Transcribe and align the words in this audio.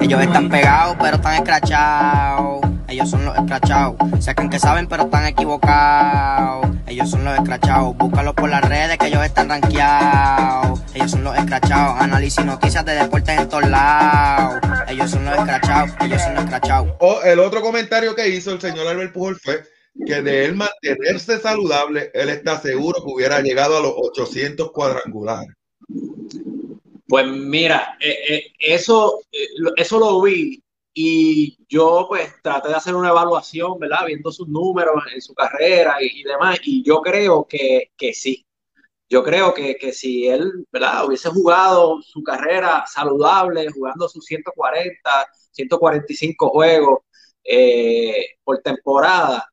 Ellos 0.00 0.22
están 0.22 0.48
pegados, 0.48 0.96
pero 1.00 1.16
están 1.16 1.34
escrachados. 1.34 2.60
Ellos 2.88 3.10
son 3.10 3.24
los 3.24 3.36
escrachados. 3.36 3.96
Sacan 4.20 4.48
que 4.48 4.58
saben, 4.58 4.86
pero 4.86 5.04
están 5.04 5.26
equivocados. 5.26 6.66
Ellos 6.86 7.10
son 7.10 7.24
los 7.24 7.34
escrachados. 7.34 7.96
Búscalos 7.96 8.34
por 8.34 8.48
las 8.48 8.62
redes, 8.62 8.96
que 8.98 9.08
ellos 9.08 9.24
están 9.24 9.48
rankeados. 9.48 10.80
Ellos 10.94 11.10
son 11.10 11.24
los 11.24 11.36
escrachados. 11.36 12.00
Análisis 12.00 12.44
noticias 12.44 12.84
de 12.84 12.94
deportes 12.94 13.38
en 13.38 13.48
todos 13.48 13.68
lados. 13.68 14.60
Ellos 14.88 15.10
son 15.10 15.24
los 15.24 15.34
escrachados. 15.36 15.90
Ellos 16.00 16.22
son 16.22 16.34
los 16.34 16.44
escrachados. 16.44 16.88
O 17.00 17.22
el 17.22 17.38
otro 17.40 17.60
comentario 17.60 18.14
que 18.14 18.28
hizo 18.28 18.52
el 18.52 18.60
señor 18.60 18.86
Albert 18.86 19.12
Pujol 19.12 19.36
fue 19.42 19.64
que 20.06 20.22
de 20.22 20.44
él 20.44 20.54
mantenerse 20.54 21.40
saludable, 21.40 22.10
él 22.14 22.28
está 22.28 22.60
seguro 22.60 23.02
que 23.04 23.12
hubiera 23.12 23.40
llegado 23.40 23.78
a 23.78 23.80
los 23.80 23.92
800 23.96 24.70
cuadrangulares. 24.72 25.48
Pues 27.08 27.26
mira, 27.26 27.96
eh, 28.00 28.18
eh, 28.28 28.52
eso, 28.58 29.20
eh, 29.30 29.46
eso 29.76 29.98
lo 29.98 30.20
vi 30.22 30.62
y 30.92 31.56
yo 31.68 32.06
pues 32.08 32.32
traté 32.42 32.68
de 32.68 32.74
hacer 32.74 32.94
una 32.96 33.10
evaluación, 33.10 33.78
¿verdad? 33.78 34.06
Viendo 34.06 34.32
sus 34.32 34.48
números 34.48 35.04
en 35.14 35.20
su 35.20 35.34
carrera 35.34 35.98
y, 36.00 36.22
demás, 36.24 36.58
y 36.64 36.82
yo 36.84 37.00
creo 37.00 37.46
que, 37.46 37.92
que 37.96 38.12
sí. 38.12 38.44
Yo 39.08 39.22
creo 39.24 39.54
que, 39.54 39.76
que, 39.76 39.92
si 39.92 40.26
él, 40.28 40.66
¿verdad? 40.72 41.06
Hubiese 41.06 41.30
jugado 41.30 42.02
su 42.02 42.22
carrera 42.22 42.84
saludable, 42.86 43.70
jugando 43.70 44.08
sus 44.08 44.24
140, 44.26 45.28
145 45.52 46.48
juegos 46.50 47.00
por 48.44 48.58
temporada, 48.62 49.48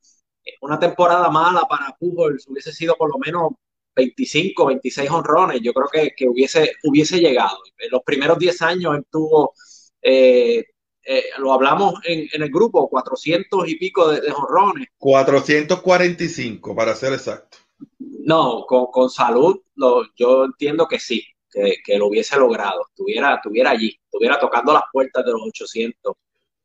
una 0.62 0.80
temporada 0.80 1.30
mala 1.30 1.62
para 1.70 1.96
Pujols 2.00 2.48
hubiese 2.48 2.72
sido 2.72 2.96
por 2.96 3.12
lo 3.12 3.20
menos 3.20 3.52
25, 3.96 4.66
26 4.66 5.10
honrones, 5.10 5.62
yo 5.62 5.74
creo 5.74 5.88
que, 5.92 6.14
que 6.16 6.28
hubiese, 6.28 6.74
hubiese 6.84 7.20
llegado. 7.20 7.58
En 7.78 7.92
los 7.92 8.02
primeros 8.04 8.40
10 8.40 8.62
años 8.62 8.96
él 8.96 9.06
tuvo, 9.10 9.54
eh, 10.02 10.64
eh, 11.06 11.24
lo 11.38 11.54
hablamos 11.54 11.96
en, 12.06 12.28
en, 12.32 12.44
el 12.44 12.50
grupo, 12.50 12.90
400 12.90 13.68
y 13.68 13.76
pico 13.76 14.10
de, 14.10 14.22
de 14.22 14.32
honrones. 14.32 14.88
445, 14.98 16.76
para 16.76 16.96
ser 16.96 17.14
exacto. 17.14 17.58
No, 18.00 18.66
con, 18.68 18.88
con 18.88 19.10
salud, 19.10 19.62
lo, 19.76 20.04
yo 20.16 20.46
entiendo 20.46 20.88
que 20.88 21.00
sí, 21.00 21.24
que, 21.52 21.76
que, 21.84 21.98
lo 21.98 22.08
hubiese 22.08 22.38
logrado, 22.38 22.88
estuviera, 22.90 23.36
estuviera 23.36 23.72
allí, 23.72 24.00
estuviera 24.06 24.40
tocando 24.40 24.74
las 24.74 24.84
puertas 24.92 25.26
de 25.26 25.32
los 25.32 25.42
800. 25.44 26.16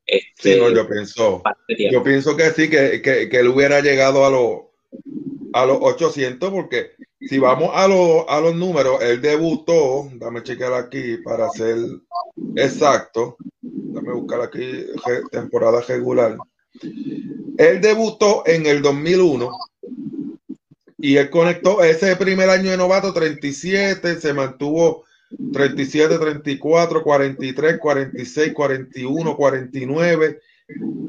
Este, 0.06 0.54
sí, 0.54 0.60
no, 0.60 0.70
yo 0.70 0.88
pienso, 0.88 1.42
yo 1.90 2.02
pienso 2.02 2.36
que 2.36 2.50
sí, 2.52 2.70
que, 2.70 3.02
que, 3.02 3.28
que 3.28 3.40
él 3.40 3.48
hubiera 3.48 3.80
llegado 3.80 4.24
a 4.24 4.30
los 4.30 4.68
a 5.52 5.66
los 5.66 5.78
800 5.80 6.50
porque 6.50 6.92
si 7.28 7.38
vamos 7.38 7.70
a, 7.74 7.84
a 7.84 8.40
los 8.40 8.54
números, 8.54 9.02
él 9.02 9.20
debutó, 9.20 10.08
dame 10.14 10.42
chequear 10.42 10.72
aquí 10.72 11.18
para 11.18 11.50
ser 11.50 11.76
exacto, 12.56 13.36
dame 13.60 14.12
buscar 14.12 14.40
aquí 14.40 14.86
temporada 15.30 15.82
regular. 15.82 16.38
Él 17.58 17.80
debutó 17.80 18.44
en 18.46 18.64
el 18.66 18.80
2001 18.80 19.50
y 20.98 21.16
él 21.16 21.28
conectó 21.28 21.82
ese 21.82 22.16
primer 22.16 22.48
año 22.48 22.70
de 22.70 22.78
novato 22.78 23.12
37, 23.12 24.20
se 24.20 24.32
mantuvo 24.32 25.04
37, 25.52 26.18
34, 26.18 27.02
43, 27.02 27.78
46, 27.78 28.52
41, 28.54 29.36
49, 29.36 30.40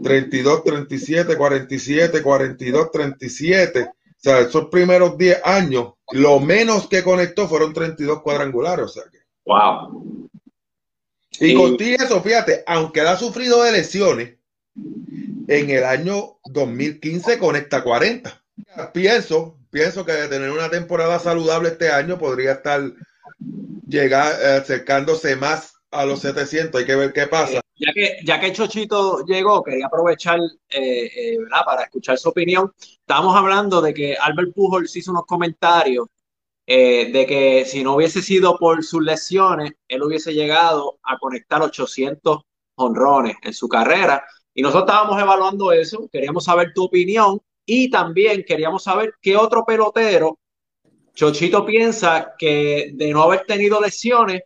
32, 0.03 0.63
37, 0.63 1.37
47, 1.37 2.21
42, 2.21 2.91
37. 2.91 3.89
O 4.19 4.21
sea, 4.21 4.39
esos 4.41 4.65
primeros 4.65 5.17
10 5.17 5.41
años, 5.45 5.93
lo 6.11 6.41
menos 6.41 6.87
que 6.87 7.03
conectó 7.03 7.47
fueron 7.47 7.73
32 7.73 8.21
cuadrangulares. 8.21 8.85
O 8.85 8.89
sea 8.89 9.03
que. 9.09 9.19
¡Wow! 9.45 10.29
Y 11.39 11.55
contigo 11.55 12.03
eso, 12.03 12.21
fíjate, 12.21 12.63
aunque 12.67 12.99
él 12.99 13.07
ha 13.07 13.15
sufrido 13.15 13.63
de 13.63 13.71
lesiones, 13.71 14.35
en 15.47 15.69
el 15.69 15.83
año 15.85 16.37
2015 16.45 17.37
conecta 17.39 17.81
40. 17.81 18.43
Pienso, 18.93 19.57
pienso 19.71 20.05
que 20.05 20.11
de 20.11 20.27
tener 20.27 20.51
una 20.51 20.69
temporada 20.69 21.17
saludable 21.17 21.69
este 21.69 21.89
año 21.89 22.19
podría 22.19 22.53
estar 22.53 22.91
llegar 23.87 24.33
eh, 24.41 24.57
acercándose 24.61 25.37
más 25.37 25.73
a 25.91 26.05
los 26.05 26.19
700. 26.19 26.79
Hay 26.79 26.85
que 26.85 26.95
ver 26.95 27.13
qué 27.13 27.25
pasa. 27.25 27.61
Ya 27.79 27.93
que, 27.93 28.17
ya 28.25 28.39
que 28.39 28.51
Chochito 28.51 29.25
llegó, 29.25 29.63
quería 29.63 29.87
aprovechar 29.87 30.39
eh, 30.69 31.09
eh, 31.15 31.37
para 31.65 31.83
escuchar 31.83 32.17
su 32.17 32.29
opinión. 32.29 32.73
Estábamos 32.77 33.35
hablando 33.35 33.81
de 33.81 33.93
que 33.93 34.15
Albert 34.15 34.53
Pujols 34.53 34.95
hizo 34.97 35.11
unos 35.11 35.25
comentarios 35.25 36.07
eh, 36.67 37.09
de 37.11 37.25
que 37.25 37.65
si 37.65 37.83
no 37.83 37.95
hubiese 37.95 38.21
sido 38.21 38.57
por 38.57 38.83
sus 38.83 39.01
lesiones, 39.01 39.71
él 39.87 40.03
hubiese 40.03 40.33
llegado 40.33 40.99
a 41.03 41.17
conectar 41.17 41.61
800 41.61 42.41
honrones 42.75 43.37
en 43.43 43.53
su 43.53 43.69
carrera. 43.69 44.25
Y 44.53 44.61
nosotros 44.61 44.89
estábamos 44.89 45.21
evaluando 45.21 45.71
eso, 45.71 46.09
queríamos 46.11 46.43
saber 46.43 46.73
tu 46.73 46.83
opinión 46.83 47.39
y 47.65 47.89
también 47.89 48.43
queríamos 48.45 48.83
saber 48.83 49.13
qué 49.21 49.37
otro 49.37 49.63
pelotero 49.65 50.37
Chochito 51.19 51.65
piensa 51.65 52.33
que 52.37 52.91
de 52.93 53.11
no 53.11 53.23
haber 53.23 53.45
tenido 53.45 53.81
lesiones, 53.81 54.43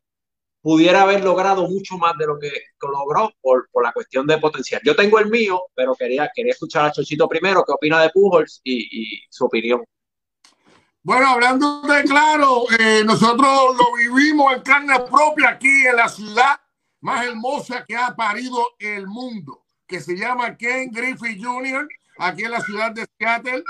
pudiera 0.63 1.01
haber 1.01 1.21
logrado 1.23 1.67
mucho 1.67 1.97
más 1.97 2.17
de 2.17 2.25
lo 2.25 2.39
que 2.39 2.49
logró 2.81 3.33
por, 3.41 3.69
por, 3.69 3.83
la 3.83 3.91
cuestión 3.91 4.25
de 4.25 4.37
potencial. 4.37 4.81
Yo 4.85 4.95
tengo 4.95 5.19
el 5.19 5.29
mío, 5.29 5.61
pero 5.75 5.93
quería, 5.93 6.31
quería 6.33 6.53
escuchar 6.53 6.85
a 6.85 6.91
Chochito 6.91 7.27
primero, 7.27 7.65
qué 7.67 7.73
opina 7.73 8.01
de 8.01 8.09
Pujols 8.09 8.61
y, 8.63 9.17
y 9.17 9.21
su 9.29 9.45
opinión. 9.45 9.83
Bueno, 11.01 11.27
hablando 11.27 11.81
de 11.81 12.03
claro, 12.03 12.63
eh, 12.79 13.03
nosotros 13.05 13.75
lo 13.75 13.93
vivimos 13.97 14.53
en 14.53 14.61
carne 14.61 14.99
propia 15.01 15.49
aquí 15.49 15.85
en 15.85 15.97
la 15.97 16.07
ciudad 16.07 16.61
más 17.01 17.25
hermosa 17.25 17.83
que 17.85 17.97
ha 17.97 18.15
parido 18.15 18.65
el 18.79 19.05
mundo, 19.05 19.65
que 19.85 19.99
se 19.99 20.15
llama 20.15 20.55
Ken 20.55 20.89
Griffey 20.91 21.43
Jr., 21.43 21.85
aquí 22.19 22.45
en 22.45 22.51
la 22.51 22.61
ciudad 22.61 22.91
de 22.93 23.05
Seattle. 23.19 23.63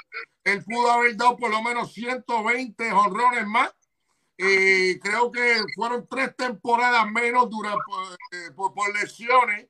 Él 0.44 0.64
pudo 0.64 0.92
haber 0.92 1.18
dado 1.18 1.38
por 1.38 1.50
lo 1.50 1.64
menos 1.64 1.92
120 1.92 2.92
honrones 2.92 3.48
más 3.48 3.72
eh, 4.38 5.00
creo 5.02 5.32
que 5.32 5.64
fueron 5.76 6.08
tres 6.08 6.36
temporadas 6.36 7.10
menos 7.12 7.50
durante, 7.50 7.84
eh, 8.32 8.52
por, 8.56 8.74
por, 8.74 8.94
lesiones. 8.94 9.68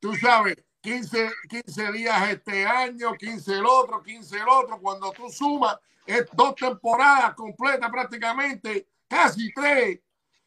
Tú 0.00 0.14
sabes, 0.14 0.56
15, 0.80 1.30
15 1.48 1.92
días 1.92 2.30
este 2.30 2.66
año, 2.66 3.14
15 3.14 3.52
el 3.52 3.66
otro, 3.66 4.02
15 4.02 4.36
el 4.36 4.48
otro. 4.48 4.78
Cuando 4.80 5.12
tú 5.12 5.28
sumas, 5.30 5.78
es 6.06 6.26
dos 6.32 6.54
temporadas 6.54 7.34
completas 7.34 7.90
prácticamente, 7.90 8.86
casi 9.08 9.52
tres. 9.52 10.00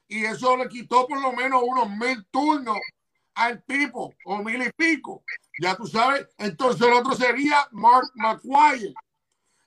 Y 0.08 0.26
eso 0.26 0.58
le 0.58 0.68
quitó 0.68 1.06
por 1.08 1.22
lo 1.22 1.32
menos 1.34 1.62
unos 1.64 1.90
mil 1.90 2.26
turnos 2.32 2.80
al 3.36 3.64
tipo, 3.64 4.14
o 4.26 4.38
mil 4.40 4.62
y 4.62 4.72
pico. 4.72 5.24
Ya 5.62 5.76
tú 5.76 5.86
sabes. 5.86 6.28
Entonces 6.38 6.88
el 6.88 6.94
otro 6.94 7.14
sería 7.14 7.68
Mark 7.72 8.10
McGuire 8.16 8.94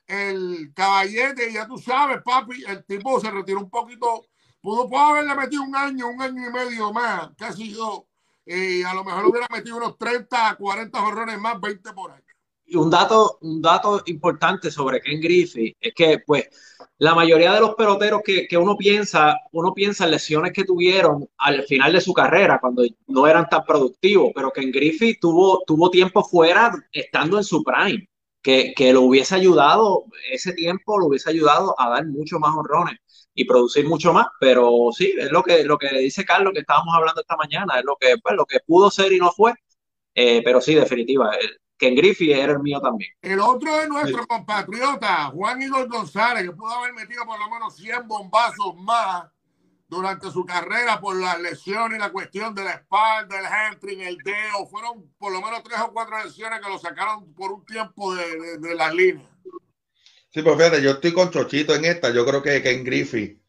el 0.07 0.73
caballete, 0.73 1.51
ya 1.51 1.67
tú 1.67 1.77
sabes, 1.77 2.21
papi, 2.23 2.63
el 2.67 2.83
tipo 2.85 3.19
se 3.19 3.31
retiró 3.31 3.59
un 3.59 3.69
poquito, 3.69 4.25
pudo, 4.61 4.89
pudo 4.89 4.99
haberle 4.99 5.35
metido 5.35 5.63
un 5.63 5.75
año, 5.75 6.09
un 6.09 6.21
año 6.21 6.49
y 6.49 6.51
medio 6.51 6.91
más, 6.91 7.29
casi 7.37 7.71
dos, 7.71 8.03
y 8.45 8.83
a 8.83 8.93
lo 8.93 9.03
mejor 9.03 9.25
hubiera 9.25 9.47
metido 9.49 9.77
unos 9.77 9.97
30, 9.97 10.55
40 10.55 11.03
horrores 11.03 11.39
más, 11.39 11.59
20 11.59 11.93
por 11.93 12.11
año. 12.11 12.23
Y 12.65 12.77
un 12.77 12.89
dato, 12.89 13.37
un 13.41 13.61
dato 13.61 14.01
importante 14.05 14.71
sobre 14.71 15.01
Ken 15.01 15.19
Griffey 15.19 15.75
es 15.79 15.93
que, 15.93 16.19
pues, 16.25 16.49
la 16.97 17.13
mayoría 17.13 17.53
de 17.53 17.59
los 17.59 17.75
peloteros 17.75 18.21
que, 18.23 18.47
que, 18.47 18.57
uno 18.57 18.77
piensa, 18.77 19.37
uno 19.51 19.73
piensa 19.73 20.05
en 20.05 20.11
lesiones 20.11 20.53
que 20.53 20.63
tuvieron 20.63 21.29
al 21.37 21.63
final 21.63 21.91
de 21.91 22.01
su 22.01 22.13
carrera, 22.13 22.59
cuando 22.59 22.83
no 23.07 23.27
eran 23.27 23.49
tan 23.49 23.65
productivos, 23.65 24.31
pero 24.33 24.51
Ken 24.51 24.71
Griffey 24.71 25.19
tuvo, 25.19 25.63
tuvo 25.67 25.89
tiempo 25.89 26.23
fuera 26.23 26.71
estando 26.91 27.37
en 27.37 27.43
su 27.43 27.63
prime 27.63 28.07
que, 28.43 28.73
que, 28.75 28.93
lo 28.93 29.01
hubiese 29.01 29.35
ayudado, 29.35 30.05
ese 30.31 30.53
tiempo 30.53 30.99
lo 30.99 31.07
hubiese 31.07 31.29
ayudado 31.29 31.73
a 31.79 31.89
dar 31.89 32.05
mucho 32.05 32.39
más 32.39 32.55
honrones 32.55 32.99
y 33.33 33.45
producir 33.45 33.87
mucho 33.87 34.13
más, 34.13 34.27
pero 34.39 34.89
sí, 34.95 35.13
es 35.17 35.31
lo 35.31 35.41
que, 35.41 35.63
lo 35.63 35.77
que 35.77 35.97
dice 35.97 36.25
Carlos 36.25 36.53
que 36.53 36.59
estábamos 36.59 36.93
hablando 36.95 37.21
esta 37.21 37.37
mañana, 37.37 37.79
es 37.79 37.85
lo 37.85 37.95
que, 37.95 38.15
pues, 38.21 38.35
lo 38.35 38.45
que 38.45 38.59
pudo 38.59 38.91
ser 38.91 39.11
y 39.13 39.17
no 39.17 39.31
fue, 39.31 39.53
eh, 40.13 40.41
pero 40.43 40.61
sí, 40.61 40.75
definitiva, 40.75 41.31
Ken 41.77 41.95
Griffey 41.95 42.31
era 42.31 42.53
el 42.53 42.59
mío 42.59 42.79
también. 42.79 43.11
El 43.21 43.39
otro 43.39 43.81
es 43.81 43.89
nuestro 43.89 44.21
sí. 44.21 44.27
compatriota, 44.27 45.31
Juan 45.33 45.61
Igor 45.61 45.87
González, 45.87 46.43
que 46.43 46.51
pudo 46.51 46.71
haber 46.71 46.93
metido 46.93 47.25
por 47.25 47.39
lo 47.39 47.49
menos 47.49 47.75
100 47.75 48.07
bombazos 48.07 48.75
más 48.75 49.25
durante 49.93 50.31
su 50.31 50.45
carrera 50.45 50.99
por 50.99 51.15
las 51.15 51.39
lesiones 51.39 51.99
la 51.99 52.11
cuestión 52.11 52.53
de 52.55 52.63
la 52.63 52.71
espalda, 52.71 53.39
el 53.39 53.45
hamstring, 53.45 54.01
el 54.01 54.17
dedo. 54.17 54.67
Fueron 54.69 55.13
por 55.17 55.31
lo 55.31 55.41
menos 55.41 55.63
tres 55.63 55.79
o 55.79 55.93
cuatro 55.93 56.23
lesiones 56.23 56.59
que 56.59 56.69
lo 56.69 56.79
sacaron 56.79 57.33
por 57.33 57.51
un 57.51 57.65
tiempo 57.65 58.13
de, 58.15 58.57
de, 58.57 58.75
las 58.75 58.93
líneas. 58.93 59.29
Sí, 60.31 60.41
pues 60.41 60.57
fíjate, 60.57 60.81
yo 60.81 60.91
estoy 60.91 61.13
con 61.13 61.29
Chochito 61.29 61.75
en 61.75 61.85
esta. 61.85 62.11
Yo 62.11 62.25
creo 62.25 62.41
que 62.41 62.61
Ken 62.61 62.83
Griffey, 62.83 63.39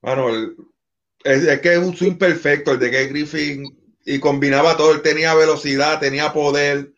bueno, 0.00 0.30
es, 1.24 1.44
es, 1.44 1.60
que 1.60 1.74
es 1.74 1.78
un 1.78 1.96
swing 1.96 2.16
perfecto 2.16 2.72
el 2.72 2.78
de 2.78 2.90
Ken 2.90 3.08
Griffey 3.10 3.62
y 4.04 4.20
combinaba 4.20 4.76
todo. 4.76 4.92
Él 4.92 5.02
tenía 5.02 5.34
velocidad, 5.34 5.98
tenía 5.98 6.32
poder, 6.32 6.92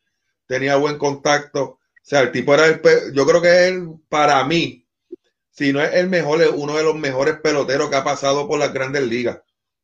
tenía 0.47 0.77
buen 0.77 0.99
contacto. 0.99 1.63
O 1.63 1.81
sea, 2.03 2.21
el 2.21 2.33
tipo 2.33 2.55
era 2.55 2.67
el, 2.67 2.81
yo 3.13 3.27
creo 3.27 3.41
que 3.41 3.69
él, 3.69 3.89
para 4.09 4.45
mí, 4.45 4.88
si 5.59 5.73
no 5.73 5.83
es 5.83 5.93
el 5.93 6.09
mejor, 6.09 6.41
es 6.41 6.51
uno 6.55 6.77
de 6.77 6.85
los 6.85 6.95
mejores 6.95 7.41
peloteros 7.41 7.91
que 7.91 7.97
ha 7.97 8.05
pasado 8.05 8.47
por 8.47 8.61
las 8.61 8.73
grandes 8.73 9.03
ligas. 9.03 9.41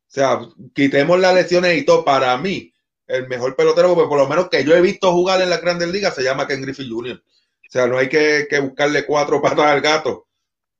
sea, 0.07 0.39
quitemos 0.73 1.19
las 1.19 1.35
lesiones 1.35 1.77
y 1.77 1.83
todo. 1.83 2.05
Para 2.05 2.37
mí, 2.37 2.73
el 3.07 3.27
mejor 3.27 3.57
pelotero, 3.57 3.93
porque 3.93 4.07
por 4.07 4.19
lo 4.19 4.29
menos 4.29 4.47
que 4.49 4.63
yo 4.63 4.73
he 4.73 4.79
visto 4.79 5.11
jugar 5.11 5.41
en 5.41 5.49
la 5.49 5.57
Grandes 5.57 5.89
Ligas, 5.89 6.15
se 6.15 6.23
llama 6.23 6.47
Ken 6.47 6.61
Griffey 6.61 6.89
Jr. 6.89 7.21
O 7.21 7.69
sea, 7.69 7.87
no 7.87 7.97
hay 7.97 8.07
que, 8.07 8.47
buscarle 8.61 9.05
cuatro 9.05 9.41
patas 9.41 9.65
al 9.65 9.81
gato. 9.81 10.29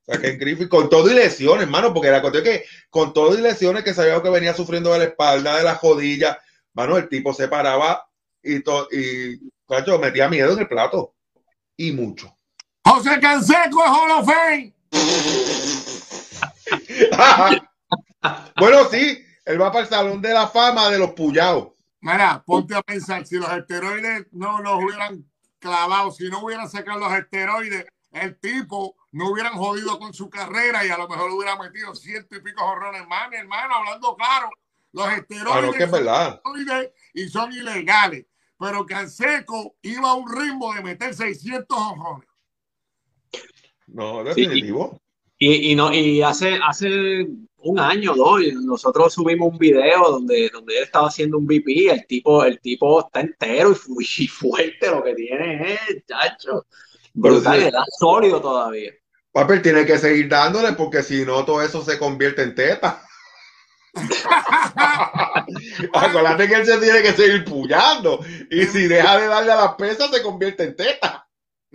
O 0.06 0.14
sea, 0.14 0.22
Ken 0.22 0.40
Griffey, 0.40 0.70
con 0.70 0.90
todo 0.90 1.12
y 1.12 1.14
lesiones, 1.14 1.64
hermano, 1.64 1.94
porque 1.94 2.10
la 2.10 2.22
cuestión 2.22 2.48
es 2.48 2.50
que 2.50 2.66
con 2.90 3.12
todo 3.12 3.38
y 3.38 3.42
lesiones 3.42 3.84
que 3.84 3.94
sabía 3.94 4.24
que 4.24 4.30
venía 4.30 4.54
sufriendo 4.54 4.94
de 4.94 5.00
la 5.00 5.06
espalda, 5.06 5.58
de 5.58 5.64
la 5.64 5.76
jodilla, 5.76 6.40
mano, 6.74 6.96
el 6.96 7.10
tipo 7.10 7.34
se 7.34 7.50
paraba 7.50 8.08
y, 8.42 8.62
todo 8.62 8.88
y 8.94 9.42
cacho, 9.68 10.00
metía 10.00 10.30
miedo 10.30 10.54
en 10.54 10.60
el 10.60 10.70
plato. 10.70 11.16
Y 11.76 11.92
mucho. 11.92 12.34
José 12.86 13.20
Canseco 13.20 13.84
es 13.84 13.90
Hall 13.90 14.12
of 14.12 14.30
bueno, 18.60 18.86
sí, 18.90 19.26
él 19.46 19.62
va 19.62 19.72
para 19.72 19.84
el 19.84 19.90
Salón 19.90 20.22
de 20.22 20.34
la 20.34 20.48
Fama 20.48 20.90
de 20.90 21.00
los 21.00 21.12
Puyados. 21.12 21.70
Mira, 22.02 22.44
ponte 22.46 22.76
a 22.76 22.82
pensar, 22.82 23.26
si 23.26 23.38
los 23.38 23.52
esteroides 23.52 24.28
no 24.32 24.62
los 24.62 24.84
hubieran 24.84 25.26
clavado, 25.60 26.12
si 26.12 26.30
no 26.30 26.44
hubieran 26.44 26.70
sacado 26.70 27.00
los 27.00 27.14
esteroides, 27.14 27.86
el 28.12 28.40
tipo 28.40 28.96
no 29.12 29.32
hubieran 29.32 29.54
jodido 29.54 29.98
con 29.98 30.14
su 30.14 30.30
carrera 30.30 30.86
y 30.86 30.90
a 30.90 30.98
lo 30.98 31.08
mejor 31.08 31.32
hubiera 31.32 31.58
metido 31.58 31.96
ciento 31.96 32.36
y 32.36 32.42
pico 32.42 32.64
jorrones 32.64 33.08
más, 33.08 33.30
mi 33.30 33.38
hermano, 33.38 33.76
hablando 33.76 34.16
claro. 34.16 34.50
Los 34.92 35.12
esteroides, 35.12 35.82
es 35.82 35.92
verdad. 35.92 36.42
y 37.14 37.28
son 37.28 37.52
ilegales. 37.52 38.26
Pero 38.58 38.86
Canseco 38.86 39.76
iba 39.82 40.10
a 40.10 40.14
un 40.14 40.34
ritmo 40.34 40.74
de 40.74 40.82
meter 40.82 41.14
600 41.14 41.78
jorrones. 41.78 42.30
No, 43.88 44.24
definitivo. 44.24 45.02
Y, 45.38 45.72
y, 45.72 45.76
no, 45.76 45.94
y 45.94 46.22
hace, 46.22 46.58
hace 46.66 47.28
un 47.66 47.80
año 47.80 48.14
o 48.14 48.16
dos, 48.16 48.42
nosotros 48.64 49.14
subimos 49.14 49.52
un 49.52 49.58
video 49.58 50.12
donde, 50.12 50.50
donde 50.54 50.78
él 50.78 50.84
estaba 50.84 51.08
haciendo 51.08 51.40
un 51.40 51.46
VP, 51.46 51.92
el 51.92 52.06
tipo, 52.06 52.46
el 52.46 52.60
tipo 52.60 53.06
está 53.06 53.22
entero 53.22 53.76
y, 54.00 54.28
fuerte 54.28 54.92
lo 54.92 55.04
que 55.04 55.16
tiene, 55.16 55.74
eh, 55.74 56.04
chacho. 56.08 56.68
Brutal, 57.14 57.74
sólido 57.98 58.42
todavía. 58.42 58.92
Papel 59.32 59.62
tiene 59.62 59.86
que 59.86 59.98
seguir 59.98 60.30
dándole 60.30 60.74
porque 60.74 61.02
si 61.02 61.26
no 61.26 61.44
todo 61.44 61.62
eso 61.62 61.84
se 61.84 61.98
convierte 61.98 62.44
en 62.44 62.56
teta. 62.56 63.02
Acuérdate 65.94 66.48
que 66.48 66.56
él 66.56 66.66
se 66.66 66.78
tiene 66.78 67.02
que 67.02 67.14
seguir 67.14 67.46
puyando 67.46 68.20
y 68.52 68.66
si 68.66 68.88
deja 68.88 69.18
de 69.18 69.28
darle 69.28 69.54
a 69.54 69.56
las 69.56 69.76
pesas 69.76 70.12
se 70.12 70.22
convierte 70.22 70.64
en 70.64 70.76
teta. 70.76 71.25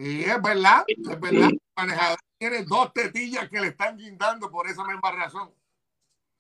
Y 0.03 0.25
es 0.25 0.41
verdad, 0.41 0.83
es 0.89 1.21
verdad. 1.21 1.51
El 1.51 1.61
manejador 1.77 2.19
tiene 2.39 2.65
dos 2.65 2.91
tetillas 2.95 3.51
que 3.51 3.61
le 3.61 3.67
están 3.67 3.99
guindando 3.99 4.51
por 4.51 4.67
esa 4.67 4.83
misma 4.85 5.13
razón. 5.13 5.53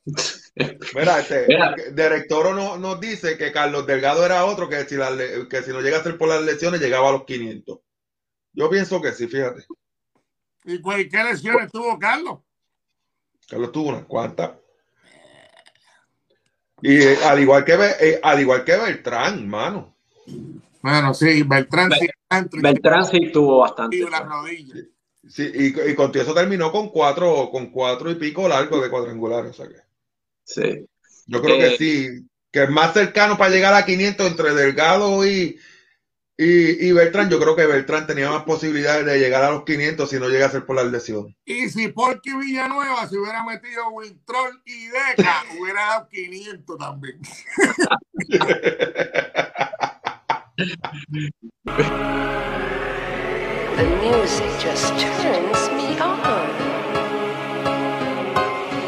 Mira, 0.94 1.20
este, 1.20 1.46
director 1.92 2.54
no, 2.54 2.78
nos 2.78 2.98
dice 2.98 3.36
que 3.36 3.52
Carlos 3.52 3.86
Delgado 3.86 4.24
era 4.24 4.46
otro 4.46 4.66
que 4.66 4.82
si, 4.84 4.96
que 5.50 5.62
si 5.62 5.72
no 5.72 5.82
llega 5.82 5.98
a 5.98 6.02
ser 6.02 6.16
por 6.16 6.28
las 6.28 6.40
lesiones 6.40 6.80
llegaba 6.80 7.10
a 7.10 7.12
los 7.12 7.24
500. 7.24 7.80
Yo 8.54 8.70
pienso 8.70 9.02
que 9.02 9.12
sí, 9.12 9.28
fíjate. 9.28 9.66
¿Y 10.64 10.80
qué 11.10 11.22
lesiones 11.22 11.70
tuvo 11.70 11.98
Carlos? 11.98 12.38
Carlos 13.46 13.72
tuvo 13.72 13.90
unas 13.90 14.06
cuantas. 14.06 14.52
Y 16.80 16.96
eh, 16.96 17.18
al 17.24 17.40
igual 17.40 17.62
que 17.62 17.74
eh, 17.74 18.20
al 18.22 18.40
igual 18.40 18.64
que 18.64 18.74
Beltrán, 18.74 19.46
mano. 19.46 19.99
Bueno, 20.82 21.14
sí, 21.14 21.42
Beltrán 21.42 21.90
sí. 21.92 22.08
Beltrán 22.60 23.04
sí 23.04 23.30
tuvo 23.32 23.58
bastante. 23.58 23.96
Y 23.96 24.04
Sí, 25.28 25.50
y, 25.54 25.90
y 25.90 25.94
con 25.94 26.16
eso 26.16 26.34
terminó 26.34 26.72
con 26.72 26.88
cuatro, 26.88 27.50
con 27.50 27.70
cuatro 27.70 28.10
y 28.10 28.14
pico 28.14 28.48
largos 28.48 28.82
de 28.82 28.90
cuadrangulares. 28.90 29.50
O 29.50 29.54
sea 29.54 29.68
que. 29.68 29.76
Sí. 30.44 30.86
Yo 31.26 31.42
creo 31.42 31.58
que 31.58 31.74
eh, 31.74 31.78
sí, 31.78 32.26
que 32.50 32.64
es 32.64 32.70
más 32.70 32.94
cercano 32.94 33.38
para 33.38 33.50
llegar 33.50 33.74
a 33.74 33.84
500 33.84 34.26
entre 34.26 34.54
Delgado 34.54 35.24
y, 35.24 35.56
y, 36.36 36.92
Beltrán. 36.92 37.30
Yo 37.30 37.38
creo 37.38 37.54
que 37.54 37.66
Beltrán 37.66 38.06
tenía 38.06 38.30
más 38.30 38.44
posibilidades 38.44 39.04
de 39.04 39.18
llegar 39.18 39.44
a 39.44 39.50
los 39.50 39.64
500 39.64 40.08
si 40.08 40.18
no 40.18 40.28
llega 40.28 40.46
a 40.46 40.50
ser 40.50 40.64
por 40.64 40.76
la 40.76 40.84
lesión. 40.84 41.36
Y 41.44 41.68
si 41.68 41.88
Porky 41.88 42.34
Villanueva 42.34 43.06
se 43.06 43.18
hubiera 43.18 43.44
metido 43.44 43.90
Wintrol 43.90 44.62
y 44.64 44.86
Deca, 44.86 45.44
hubiera 45.60 45.80
dado 45.80 46.08
500 46.08 46.78
también. 46.78 47.20
The 50.60 50.76
music 54.02 54.60
just 54.60 54.92
turns 55.00 55.70
me 55.70 55.98
on. 55.98 56.69